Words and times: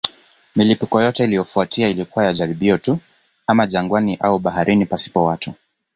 Milipuko 0.55 1.01
yote 1.01 1.23
iliyofuata 1.23 1.87
ilikuwa 1.89 2.25
ya 2.25 2.33
jaribio 2.33 2.77
tu, 2.77 2.99
ama 3.47 3.67
jangwani 3.67 4.15
au 4.15 4.39
baharini 4.39 4.85
pasipo 4.85 5.25
watu. 5.25 5.53